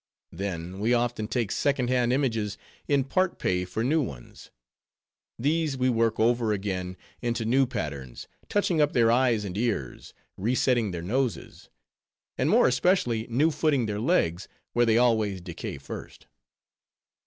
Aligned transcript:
Then, 0.31 0.79
we 0.79 0.95
often 0.95 1.27
take 1.27 1.51
second 1.51 1.89
hand 1.89 2.11
images 2.11 2.57
in 2.87 3.03
part 3.03 3.37
pay 3.37 3.65
for 3.65 3.83
new 3.83 4.01
ones. 4.01 4.49
These 5.37 5.77
we 5.77 5.89
work 5.91 6.19
over 6.19 6.51
again 6.51 6.97
into 7.21 7.45
new 7.45 7.67
patterns; 7.67 8.27
touching 8.49 8.81
up 8.81 8.93
their 8.93 9.11
eyes 9.11 9.45
and 9.45 9.55
ears; 9.55 10.15
resetting 10.37 10.89
their 10.89 11.03
noses; 11.03 11.69
and 12.35 12.49
more 12.49 12.67
especially 12.67 13.27
new 13.29 13.51
footing 13.51 13.85
their 13.85 13.99
legs, 14.01 14.47
where 14.73 14.87
they 14.87 14.97
always 14.97 15.39
decay 15.39 15.77
first." 15.77 16.25